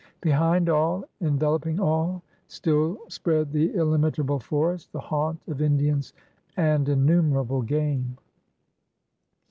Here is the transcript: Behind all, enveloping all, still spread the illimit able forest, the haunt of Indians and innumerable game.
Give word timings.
Behind 0.21 0.67
all, 0.67 1.05
enveloping 1.19 1.79
all, 1.79 2.23
still 2.47 2.97
spread 3.07 3.51
the 3.51 3.69
illimit 3.75 4.17
able 4.19 4.39
forest, 4.39 4.91
the 4.93 4.99
haunt 4.99 5.43
of 5.47 5.61
Indians 5.61 6.11
and 6.57 6.89
innumerable 6.89 7.61
game. 7.61 8.17